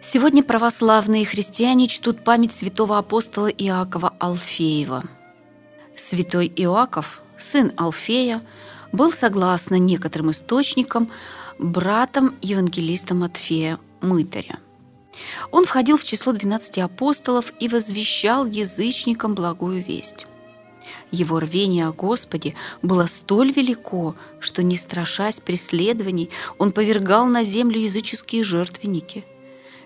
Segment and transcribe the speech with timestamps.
[0.00, 5.02] Сегодня православные христиане чтут память святого апостола Иакова Алфеева.
[5.96, 8.40] Святой Иаков, сын Алфея,
[8.92, 11.10] был, согласно некоторым источникам,
[11.58, 14.60] братом евангелиста Матфея Мытаря.
[15.50, 20.26] Он входил в число 12 апостолов и возвещал язычникам благую весть.
[21.10, 27.80] Его рвение о Господе было столь велико, что, не страшась преследований, он повергал на землю
[27.80, 29.24] языческие жертвенники.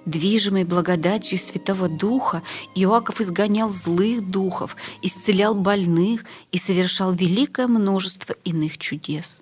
[0.04, 2.42] Движимый благодатью Святого Духа,
[2.74, 9.40] Иоаков изгонял злых духов, исцелял больных и совершал великое множество иных чудес.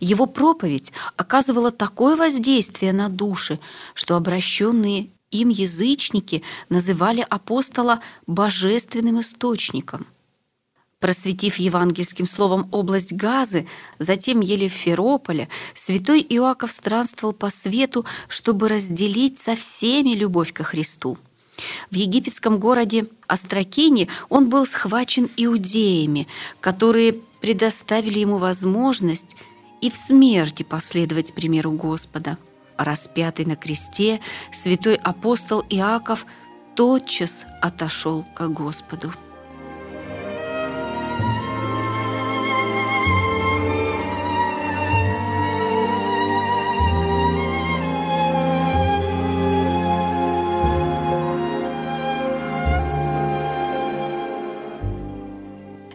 [0.00, 3.58] Его проповедь оказывала такое воздействие на души,
[3.94, 10.06] что обращенные им язычники называли апостола божественным источником–
[10.98, 13.66] Просветив евангельским словом область Газы,
[13.98, 21.18] затем Елеферополя, святой Иоаков странствовал по свету, чтобы разделить со всеми любовь ко Христу.
[21.90, 26.28] В египетском городе Астракине он был схвачен иудеями,
[26.60, 29.36] которые предоставили ему возможность
[29.82, 32.38] и в смерти последовать примеру Господа.
[32.78, 36.24] Распятый на кресте, святой апостол Иаков
[36.74, 39.12] тотчас отошел к Господу.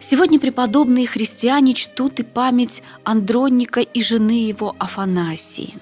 [0.02, 5.76] Сегодня преподобные христиане чтут и память Андронника и жены его Афанасии.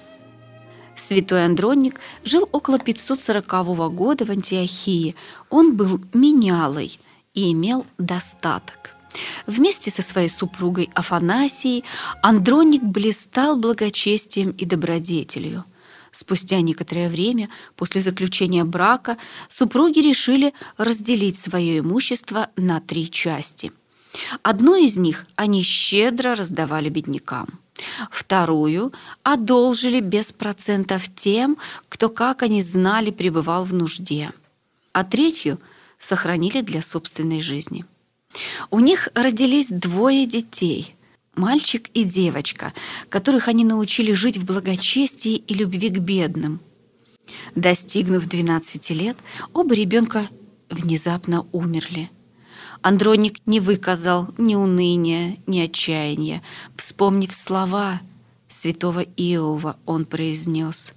[0.94, 5.16] Святой Андронник жил около 540 года в Антиохии.
[5.48, 7.00] Он был менялой
[7.32, 8.90] и имел достаток.
[9.46, 11.84] Вместе со своей супругой Афанасией
[12.22, 15.64] Андроник блистал благочестием и добродетелью.
[16.12, 19.16] Спустя некоторое время после заключения брака
[19.48, 23.72] супруги решили разделить свое имущество на три части–
[24.42, 27.48] Одну из них они щедро раздавали беднякам.
[28.10, 31.56] Вторую одолжили без процентов тем,
[31.88, 34.32] кто, как они знали, пребывал в нужде.
[34.92, 35.58] А третью
[35.98, 37.84] сохранили для собственной жизни.
[38.70, 40.94] У них родились двое детей–
[41.34, 42.72] мальчик и девочка,
[43.08, 46.60] которых они научили жить в благочестии и любви к бедным.
[47.54, 49.16] Достигнув 12 лет,
[49.52, 50.28] оба ребенка
[50.68, 52.10] внезапно умерли–
[52.82, 56.42] Андроник не выказал ни уныния, ни отчаяния.
[56.76, 58.00] Вспомнив слова
[58.48, 60.94] святого Иова, он произнес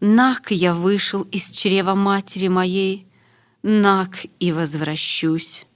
[0.00, 3.06] «Нак я вышел из чрева матери моей,
[3.62, 5.66] нак и возвращусь.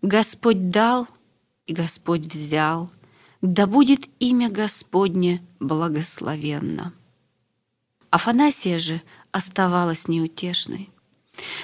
[0.00, 1.06] Господь дал,
[1.66, 2.90] и Господь взял,
[3.42, 6.94] да будет имя Господне благословенно».
[8.08, 9.02] Афанасия же
[9.32, 10.88] оставалась неутешной.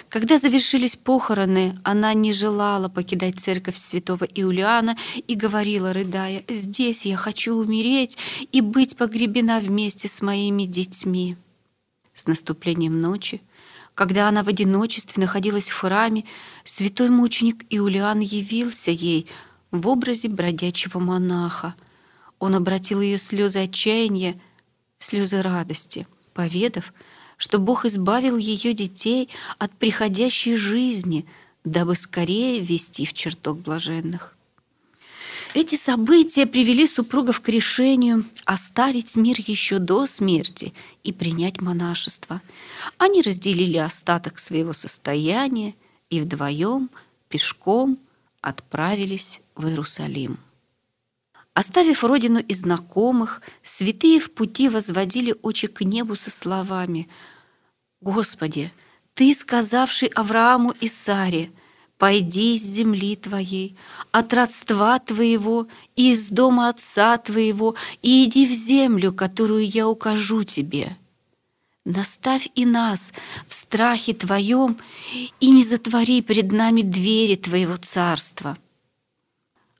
[0.09, 4.97] Когда завершились похороны, она не желала покидать церковь святого Иулиана
[5.27, 8.19] и говорила, рыдая, «Здесь я хочу умереть
[8.53, 11.37] и быть погребена вместе с моими детьми».
[12.13, 13.41] С наступлением ночи,
[13.95, 16.25] когда она в одиночестве находилась в храме,
[16.65, 19.27] святой мученик Иулиан явился ей
[19.71, 21.75] в образе бродячего монаха.
[22.39, 24.39] Он обратил ее слезы отчаяния
[24.99, 26.93] слезы радости, поведав,
[27.43, 31.27] что Бог избавил ее детей от приходящей жизни,
[31.65, 34.37] дабы скорее ввести в чертог блаженных.
[35.53, 40.73] Эти события привели супругов к решению оставить мир еще до смерти
[41.03, 42.41] и принять монашество.
[42.97, 45.75] Они разделили остаток своего состояния
[46.11, 46.91] и вдвоем
[47.29, 47.99] пешком
[48.41, 50.39] отправились в Иерусалим.
[51.55, 57.09] Оставив родину и знакомых, святые в пути возводили очи к небу со словами–
[58.03, 58.73] Господи,
[59.15, 61.51] Ты, сказавший Аврааму и Саре,
[61.99, 63.77] «Пойди из земли Твоей,
[64.11, 70.43] от родства Твоего и из дома отца Твоего, и иди в землю, которую я укажу
[70.43, 70.97] Тебе».
[71.85, 73.13] Наставь и нас
[73.47, 74.79] в страхе Твоем
[75.39, 78.59] и не затвори перед нами двери Твоего царства.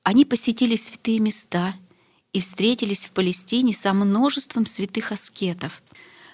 [0.03, 1.73] Они посетили святые места
[2.31, 5.81] и встретились в Палестине со множеством святых аскетов,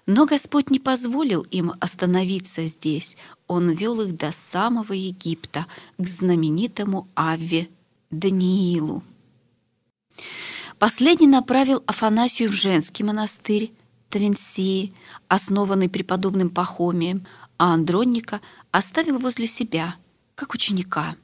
[0.10, 3.16] но Господь не позволил им остановиться здесь.
[3.46, 5.68] Он вел их до самого Египта,
[6.00, 7.70] к знаменитому Авве
[8.10, 9.04] Даниилу.
[10.80, 13.72] Последний направил Афанасию в женский монастырь
[14.10, 14.96] Тавенсии,
[15.28, 17.28] основанный преподобным Пахомием,
[17.60, 18.42] а Андронника
[18.72, 19.96] оставил возле себя,
[20.34, 21.18] как ученика.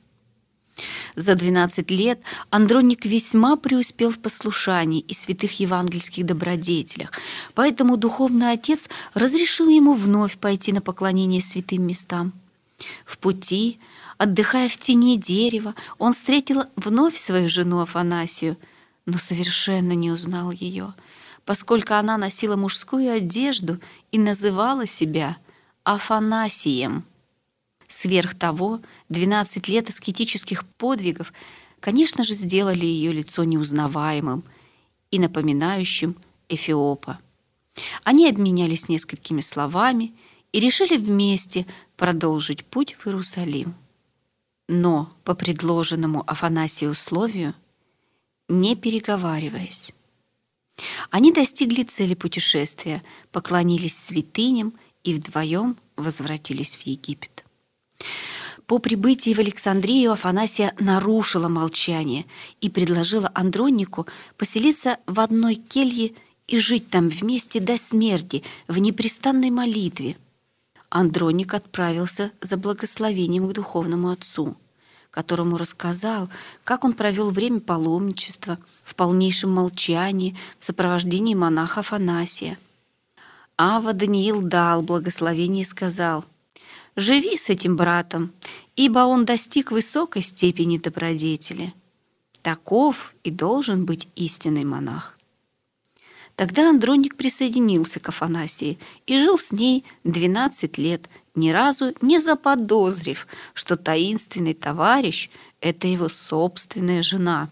[1.16, 2.20] За 12 лет
[2.50, 7.12] Андроник весьма преуспел в послушании и святых евангельских добродетелях,
[7.54, 12.34] поэтому духовный отец разрешил ему вновь пойти на поклонение святым местам.
[13.06, 13.80] В пути,
[14.18, 18.58] отдыхая в тени дерева, он встретил вновь свою жену Афанасию,
[19.06, 20.94] но совершенно не узнал ее,
[21.46, 23.80] поскольку она носила мужскую одежду
[24.12, 25.38] и называла себя
[25.84, 27.06] Афанасием.
[27.88, 31.34] Сверх того, 12 лет аскетических подвигов,
[31.80, 34.44] конечно же, сделали ее лицо неузнаваемым
[35.12, 36.16] и напоминающим
[36.50, 37.20] Эфиопа.
[38.04, 40.14] Они обменялись несколькими словами
[40.52, 41.66] и решили вместе
[41.98, 43.76] продолжить путь в Иерусалим.
[44.68, 47.54] Но по предложенному Афанасию условию,
[48.48, 49.92] не переговариваясь.
[51.10, 54.74] Они достигли цели путешествия, поклонились святыням
[55.04, 57.45] и вдвоем возвратились в Египет.
[58.68, 62.26] По прибытии в Александрию Афанасия нарушила молчание
[62.62, 64.08] и предложила Андронику
[64.38, 66.14] поселиться в одной келье
[66.48, 70.18] и жить там вместе до смерти в непрестанной молитве.
[70.90, 74.58] Андроник отправился за благословением к духовному отцу,
[75.12, 76.30] которому рассказал,
[76.64, 82.58] как он провел время паломничества в полнейшем молчании в сопровождении монаха Афанасия.
[83.58, 86.26] Ава Даниил дал благословение и сказал–
[86.96, 88.32] Живи с этим братом,
[88.78, 91.74] ибо он достиг высокой степени добродетели.
[92.42, 95.18] Таков и должен быть истинный монах.
[96.38, 98.78] Тогда Андроник присоединился к Афанасии
[99.08, 105.30] и жил с ней 12 лет, ни разу не заподозрив, что таинственный товарищ–
[105.62, 107.50] это его собственная жена.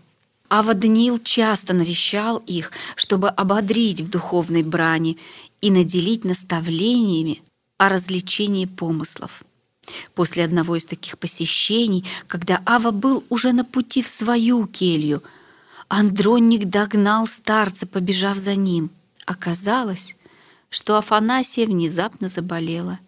[0.50, 5.18] Ава Даниил часто навещал их, чтобы ободрить в духовной брани
[5.62, 7.42] и наделить наставлениями
[7.78, 9.44] о развлечении помыслов.
[10.16, 15.24] После одного из таких посещений, когда Ава был уже на пути в свою келью,
[15.90, 18.90] Андронник догнал старца, побежав за ним.
[19.26, 20.16] Оказалось,
[20.70, 23.00] что Афанасия внезапно заболела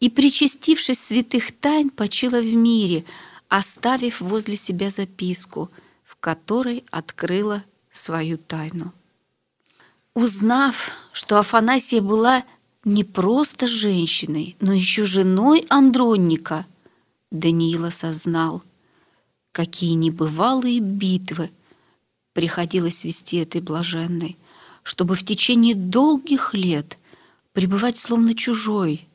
[0.00, 3.04] и, причастившись святых тайн, почила в мире,
[3.48, 5.70] оставив возле себя записку,
[6.04, 8.92] в которой открыла свою тайну.
[10.14, 12.44] Узнав, что Афанасия была
[12.84, 16.66] не просто женщиной, но еще женой Андронника,
[17.30, 18.62] Даниил осознал,
[19.52, 21.50] какие небывалые битвы
[22.32, 24.36] приходилось вести этой блаженной,
[24.82, 26.98] чтобы в течение долгих лет
[27.52, 29.08] пребывать словно чужой,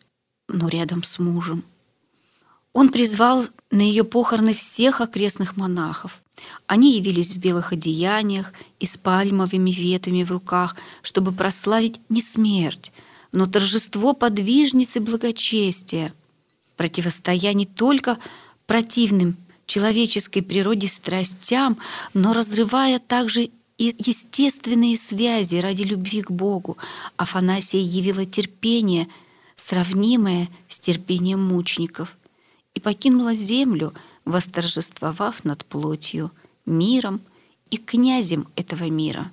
[0.48, 1.64] но рядом с мужем.
[2.74, 6.22] Он призвал на ее похороны всех окрестных монахов.
[6.66, 12.94] Они явились в белых одеяниях и с пальмовыми ветвями в руках, чтобы прославить не смерть,
[13.32, 16.14] но торжество подвижницы благочестия,
[16.76, 18.18] противостоя не только
[18.66, 21.78] противным человеческой природе страстям,
[22.14, 26.78] но разрывая также и естественные связи ради любви к Богу.
[27.16, 29.08] Афанасия явила терпение,
[29.56, 32.18] сравнимое с терпением мучеников,
[32.74, 33.94] и покинула землю,
[34.26, 36.32] восторжествовав над плотью,
[36.66, 37.22] миром
[37.72, 39.32] и князем этого мира.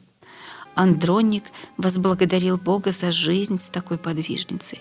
[0.77, 1.45] Андроник
[1.79, 4.81] возблагодарил Бога за жизнь с такой подвижницей.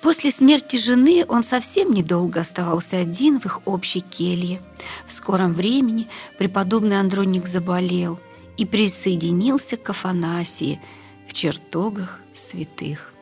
[0.00, 4.62] После смерти жены он совсем недолго оставался один в их общей келье.
[5.06, 6.06] В скором времени
[6.38, 8.20] преподобный Андроник заболел
[8.56, 10.80] и присоединился к Афанасии
[11.26, 13.12] в чертогах святых.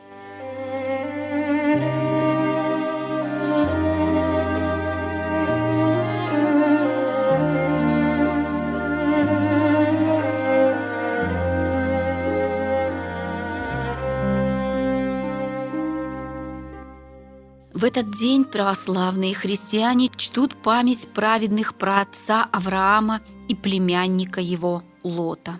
[17.77, 25.59] В этот день православные христиане чтут память праведных праотца Авраама и племянника его Лота.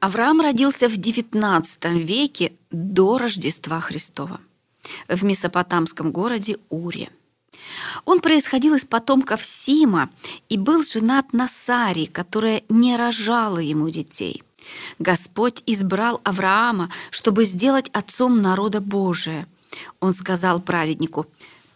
[0.00, 1.62] Авраам родился в XIX
[1.98, 4.40] веке до Рождества Христова
[5.08, 7.10] в месопотамском городе Уре.
[8.06, 10.08] Он происходил из потомков Сима
[10.48, 14.42] и был женат на Саре, которая не рожала ему детей.
[14.98, 19.46] Господь избрал Авраама, чтобы сделать отцом народа Божия–
[20.00, 21.26] он сказал праведнику,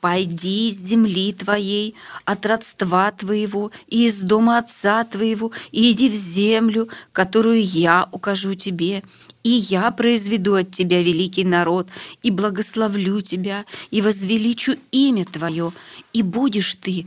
[0.01, 1.95] «Пойди из земли твоей,
[2.27, 8.55] от родства твоего и из дома отца твоего, и иди в землю, которую я укажу
[8.55, 9.03] тебе,
[9.43, 11.89] и я произведу от тебя великий народ,
[12.23, 15.73] и благословлю тебя, и возвеличу имя твое,
[16.13, 17.07] и будешь ты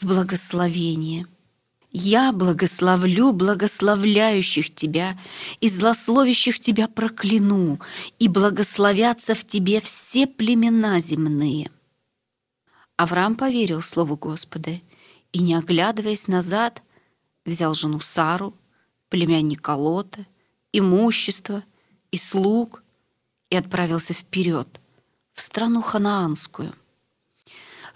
[0.00, 1.26] в благословении».
[1.90, 5.18] Я благословлю благословляющих тебя,
[5.60, 7.80] и злословящих тебя прокляну,
[8.18, 11.70] и благословятся в тебе все племена земные».
[12.96, 14.80] Авраам поверил слову Господа
[15.32, 16.82] и, не оглядываясь назад,
[17.46, 18.54] взял жену Сару,
[19.08, 20.26] племянника Лота,
[20.72, 21.64] имущество
[22.10, 22.82] и слуг
[23.50, 24.80] и отправился вперед,
[25.32, 26.74] в страну ханаанскую.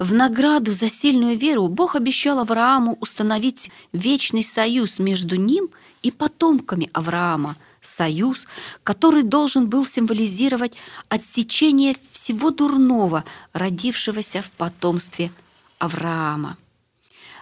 [0.03, 5.71] В награду за сильную веру Бог обещал Аврааму установить вечный союз между ним
[6.03, 8.49] и потомками Авраама, союз,
[8.83, 10.73] который должен был символизировать
[11.09, 15.31] отсечение всего дурного, родившегося в потомстве
[15.79, 16.57] Авраама.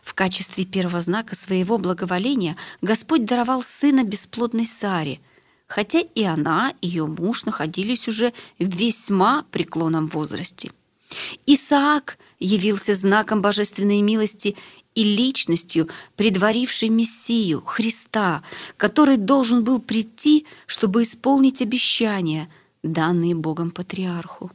[0.04, 5.20] В качестве первого знака своего благоволения Господь даровал сына бесплодной Саре,
[5.66, 10.70] хотя и она, и ее муж находились уже в весьма преклонном возрасте.
[11.46, 14.56] Исаак явился знаком божественной милости
[14.94, 18.42] и личностью, предварившей Мессию, Христа,
[18.76, 22.50] который должен был прийти, чтобы исполнить обещания,
[22.82, 24.50] данные Богом патриарху.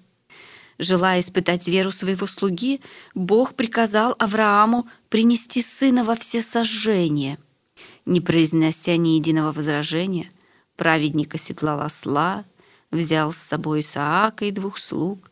[0.77, 2.81] Желая испытать веру своего слуги,
[3.13, 7.37] Бог приказал Аврааму принести сына во все сожжения.
[8.05, 10.29] Не произнося ни единого возражения,
[10.75, 12.43] праведник оседлал осла,
[12.91, 15.31] взял с собой Исаака и двух слуг.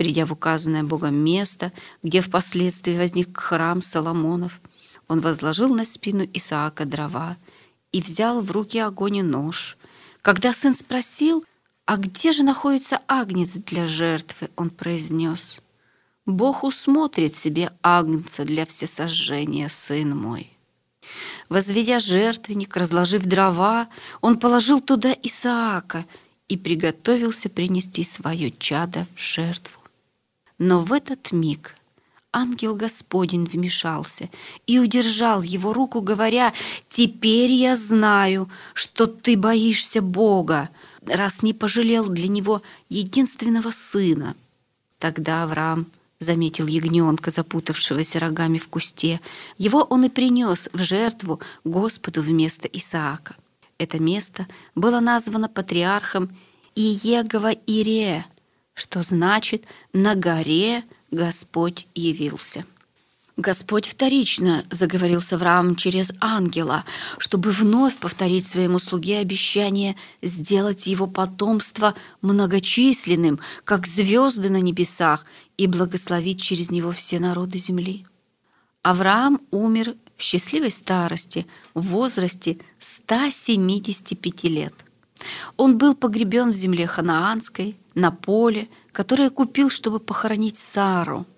[0.00, 4.62] Придя в указанное Богом место, где впоследствии возник храм Соломонов,
[5.08, 7.36] он возложил на спину Исаака дрова
[7.92, 9.76] и взял в руки огонь и нож.
[10.22, 11.44] Когда сын спросил,
[11.84, 15.60] «А где же находится агнец для жертвы?» Он произнес,
[16.24, 20.50] «Бог усмотрит себе агнца для всесожжения, сын мой».
[21.50, 23.88] Возведя жертвенник, разложив дрова,
[24.22, 26.06] он положил туда Исаака
[26.48, 29.79] и приготовился принести свое чадо в жертву.
[30.60, 31.74] Но в этот миг
[32.32, 34.28] ангел Господень вмешался
[34.66, 36.52] и удержал его руку, говоря,
[36.90, 40.68] «Теперь я знаю, что ты боишься Бога,
[41.06, 44.36] раз не пожалел для него единственного сына.
[44.98, 45.86] Тогда Авраам
[46.18, 49.22] заметил ягненка, запутавшегося рогами в кусте.
[49.56, 53.34] Его он и принес в жертву Господу вместо Исаака.
[53.78, 56.36] Это место было названо патриархом
[56.74, 58.26] Иегова Ире,
[58.80, 62.64] что значит «на горе Господь явился».
[63.36, 66.84] Господь вторично заговорил с Авраамом через ангела,
[67.18, 75.24] чтобы вновь повторить своему слуге обещание сделать его потомство многочисленным, как звезды на небесах,
[75.56, 78.06] и благословить через него все народы земли.
[78.82, 84.74] Авраам умер в счастливой старости, в возрасте 175 лет.
[85.56, 91.26] Он был погребен в земле ханаанской, на поле, которое купил, чтобы похоронить Сару–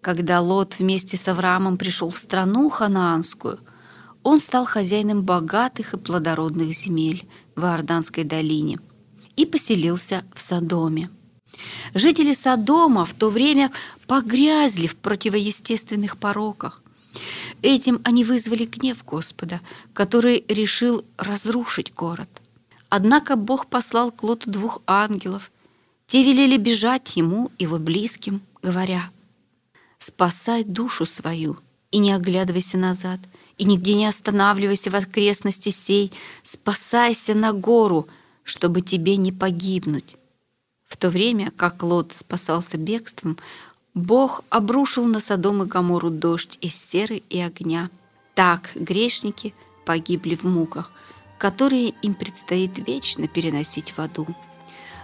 [0.00, 3.60] когда Лот вместе с Авраамом пришел в страну ханаанскую,
[4.22, 8.78] он стал хозяином богатых и плодородных земель в Иорданской долине
[9.36, 11.10] и поселился в Содоме.
[11.94, 13.70] Жители Содома в то время
[14.06, 16.82] погрязли в противоестественных пороках.
[17.60, 19.60] Этим они вызвали гнев Господа,
[19.92, 22.28] который решил разрушить город.
[22.88, 25.50] Однако Бог послал к Лоту двух ангелов.
[26.10, 29.10] Те велели бежать ему его близким, говоря–
[29.98, 31.58] спасай душу свою
[31.92, 33.20] и не оглядывайся назад,
[33.58, 36.10] и нигде не останавливайся в окрестности сей,
[36.42, 38.08] спасайся на гору,
[38.42, 40.16] чтобы тебе не погибнуть.
[40.88, 43.38] В то время, как Лот спасался бегством,
[43.94, 47.88] Бог обрушил на Содом и Гомору дождь из серы и огня.
[48.34, 49.54] Так грешники
[49.86, 50.90] погибли в муках,
[51.38, 54.26] которые им предстоит вечно переносить в аду.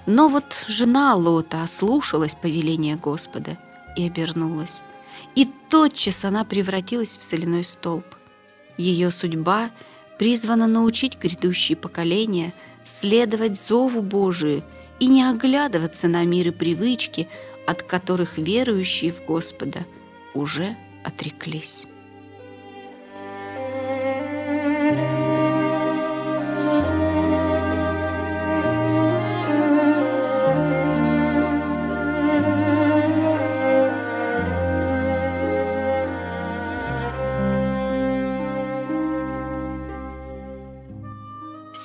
[0.07, 3.59] Но вот жена Лота ослушалась повеления Господа
[3.97, 4.83] и обернулась
[5.37, 8.07] и тотчас она превратилась в соляной столб.
[8.77, 9.71] Ее судьба
[10.19, 12.53] призвана научить грядущие поколения
[12.85, 14.63] следовать зову Божию
[14.99, 17.29] и не оглядываться на мир и привычки,
[17.67, 19.85] от которых верующие в Господа
[20.35, 21.87] уже отреклись.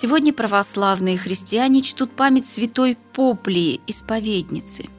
[0.01, 4.89] Сегодня православные христиане чтут память святой Поплии, исповедницы.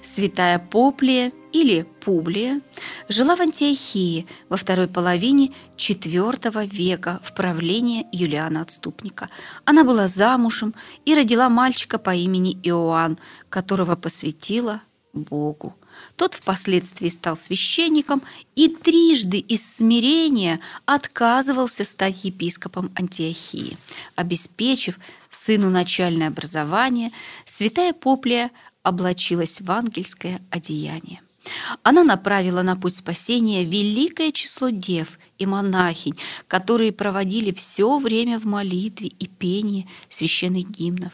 [0.00, 2.60] Святая Поплия или Публия
[3.08, 9.28] жила в Антиохии во второй половине IV века в правлении Юлиана Отступника.
[9.64, 10.72] Она была замужем
[11.04, 13.18] и родила мальчика по имени Иоанн,
[13.48, 14.82] которого посвятила
[15.12, 15.74] Богу.
[16.16, 18.22] Тот впоследствии стал священником
[18.54, 23.76] и трижды из смирения отказывался стать епископом Антиохии.
[24.14, 24.98] Обеспечив
[25.30, 27.10] сыну начальное образование,
[27.44, 28.50] святая Поплия
[28.82, 31.20] облачилась в ангельское одеяние.
[31.82, 36.16] Она направила на путь спасения великое число дев и монахинь,
[36.48, 41.12] которые проводили все время в молитве и пении священных гимнов.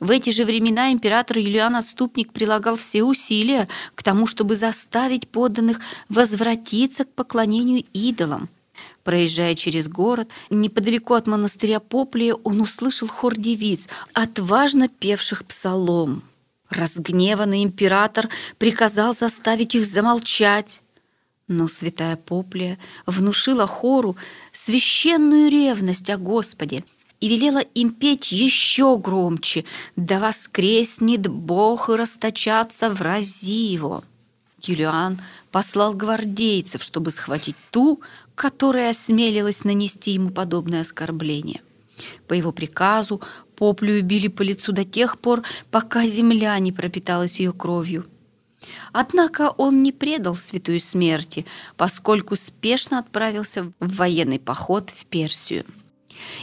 [0.00, 5.80] В эти же времена император Юлиан Отступник прилагал все усилия к тому, чтобы заставить подданных
[6.08, 8.48] возвратиться к поклонению идолам.
[9.04, 16.22] Проезжая через город, неподалеку от монастыря Поплия, он услышал хор девиц, отважно певших псалом.
[16.68, 20.82] Разгневанный император приказал заставить их замолчать.
[21.46, 24.16] Но святая Поплия внушила хору
[24.52, 26.84] священную ревность о Господе
[27.20, 29.64] и велела им петь еще громче
[29.96, 34.04] «Да воскреснет Бог и расточаться в его».
[34.62, 35.20] Юлиан
[35.50, 38.00] послал гвардейцев, чтобы схватить ту,
[38.34, 41.62] которая осмелилась нанести ему подобное оскорбление.
[42.26, 43.20] По его приказу
[43.58, 48.06] Поплю били по лицу до тех пор, пока земля не пропиталась ее кровью.
[48.92, 51.44] Однако он не предал святую смерти,
[51.76, 55.64] поскольку спешно отправился в военный поход в Персию.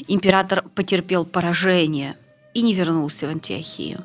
[0.08, 2.16] Император потерпел поражение
[2.54, 4.04] и не вернулся в Антиохию.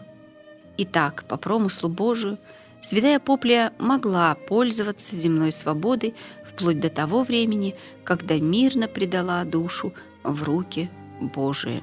[0.78, 2.38] Итак, по промыслу Божию,
[2.80, 10.42] святая Поплия могла пользоваться земной свободой вплоть до того времени, когда мирно предала душу в
[10.42, 11.82] руки Божии.